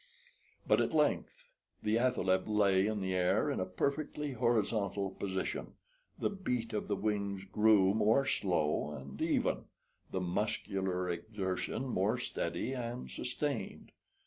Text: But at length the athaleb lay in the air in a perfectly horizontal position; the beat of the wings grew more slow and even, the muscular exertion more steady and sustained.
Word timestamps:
But 0.65 0.81
at 0.81 0.95
length 0.95 1.43
the 1.83 1.97
athaleb 1.99 2.47
lay 2.47 2.87
in 2.87 3.01
the 3.01 3.13
air 3.13 3.51
in 3.51 3.59
a 3.59 3.67
perfectly 3.67 4.31
horizontal 4.31 5.11
position; 5.11 5.73
the 6.17 6.31
beat 6.31 6.73
of 6.73 6.87
the 6.87 6.95
wings 6.95 7.45
grew 7.45 7.93
more 7.93 8.25
slow 8.25 8.93
and 8.93 9.21
even, 9.21 9.65
the 10.09 10.19
muscular 10.19 11.07
exertion 11.07 11.85
more 11.87 12.17
steady 12.17 12.73
and 12.73 13.11
sustained. 13.11 13.91